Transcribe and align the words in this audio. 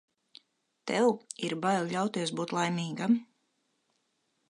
Tev 0.91 1.09
ir 1.49 1.55
bail 1.67 1.93
ļauties 1.93 2.35
būt 2.41 2.57
laimīgam. 2.61 3.23